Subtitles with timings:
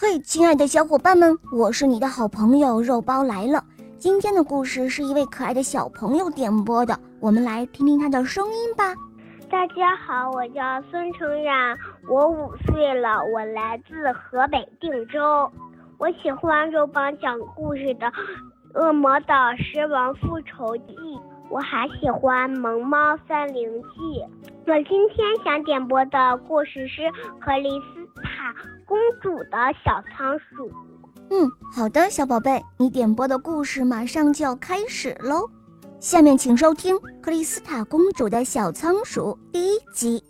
[0.00, 3.64] 嘿，亲爱的小伙伴们，我是你的好朋友肉包来了。
[3.98, 8.94] 今天的故事是一位可爱的小朋友点播的，我们来听听他的声音吧。
[9.50, 11.76] 大家好，我叫孙成冉，
[12.08, 15.50] 我五岁了，我来自河北定州。
[15.98, 18.06] 我喜欢肉包讲故事的
[18.74, 20.94] 《恶魔岛狮王复仇记》，
[21.50, 23.88] 我还喜欢《萌猫三零记》。
[24.66, 27.10] 我今天想点播的故事是
[27.40, 28.54] 克里斯塔
[28.84, 30.70] 公主的小仓鼠。
[31.30, 35.48] 嗯，好的，小宝贝，你点播的故事马上就要开始喽。
[36.00, 40.22] 下面请收听《克里斯塔公主的小仓鼠》第一集。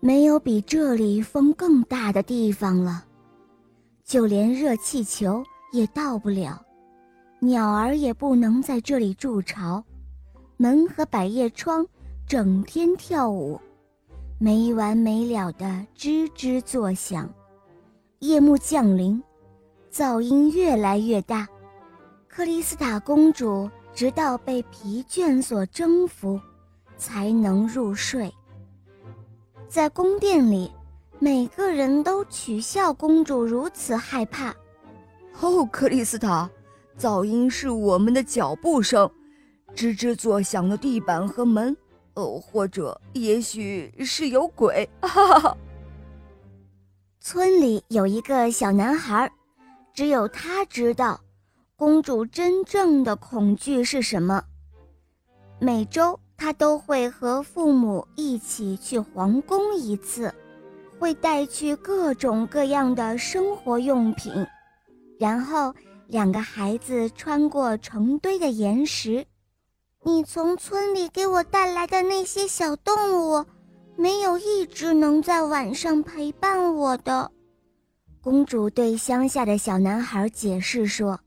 [0.00, 3.04] 没有比这里风更大的地方了，
[4.04, 6.64] 就连热气球也到不了，
[7.46, 9.80] 鸟儿也不能在这里筑巢，
[10.56, 11.86] 门和百叶窗
[12.26, 13.60] 整天跳舞，
[14.36, 15.64] 没完没了的
[15.96, 17.32] 吱吱作响。
[18.18, 19.22] 夜幕降临，
[19.92, 21.46] 噪音越来越大，
[22.26, 26.40] 克里斯塔公主直到被疲倦所征服，
[26.98, 28.28] 才能入睡。
[29.68, 30.68] 在宫殿里，
[31.20, 34.52] 每个人都取笑公主如此害怕。
[35.40, 36.50] 哦，克里斯塔，
[36.98, 39.10] 噪音是我们的脚步声，
[39.74, 41.76] 吱吱作响的地板和门，
[42.14, 44.88] 哦，或者也许是有鬼。
[45.00, 45.56] 哈哈。
[47.20, 49.30] 村里有一个小男孩，
[49.92, 51.20] 只有他知道，
[51.76, 54.42] 公主真正的恐惧是什么。
[55.58, 56.18] 每周。
[56.38, 60.30] 他都会和父母一起去皇宫一次，
[60.98, 64.46] 会带去各种各样的生活用品，
[65.18, 65.74] 然后
[66.08, 69.26] 两个孩子穿过成堆的岩石。
[70.02, 72.94] 你从村里给我带来的那些小动
[73.40, 73.44] 物，
[73.96, 77.30] 没有一只能在晚上陪伴我的。
[78.22, 81.18] 公主对乡下的小男孩解释说：“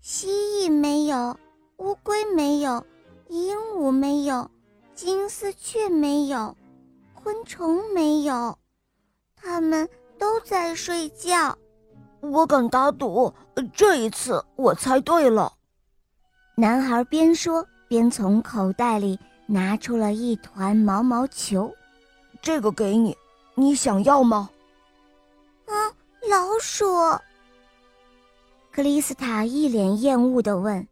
[0.00, 1.38] 蜥蜴没有，
[1.78, 2.84] 乌龟没有。”
[3.28, 4.48] 鹦鹉没有，
[4.94, 6.56] 金丝雀没有，
[7.12, 8.56] 昆虫没有，
[9.34, 11.58] 它们都在睡觉。
[12.20, 13.32] 我敢打赌，
[13.74, 15.52] 这一次我猜对了。
[16.56, 21.72] 男孩边说边从口袋里拿出了一团毛毛球，
[22.40, 23.16] 这个给你，
[23.54, 24.50] 你想要吗？
[25.66, 25.72] 啊，
[26.28, 26.86] 老鼠！
[28.72, 30.86] 克里斯塔一脸厌恶地问。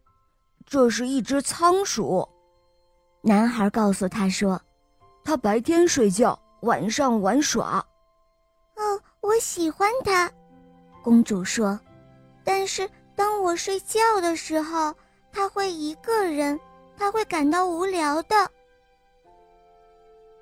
[0.66, 2.26] 这是一只仓鼠，
[3.20, 4.58] 男孩告诉他说
[5.22, 7.84] ：“它白天睡觉，晚上玩耍。”
[8.76, 10.32] 哦，我喜欢它，
[11.04, 11.78] 公主说。
[12.42, 14.92] 但是当我睡觉的时候，
[15.30, 16.58] 他会一个人，
[16.96, 18.34] 他会感到无聊的。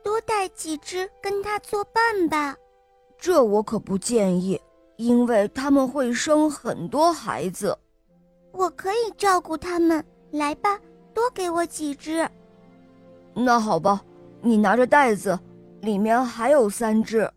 [0.04, 2.56] 多带几只跟他作伴吧。
[3.18, 4.60] 这我可不建议，
[4.96, 7.76] 因为他们会生很多孩子。
[8.52, 10.04] 我可以照顾他们。
[10.32, 10.80] 来吧，
[11.12, 12.26] 多给我几只。
[13.34, 14.02] 那好吧，
[14.40, 15.38] 你拿着袋子，
[15.82, 17.30] 里面还有三只。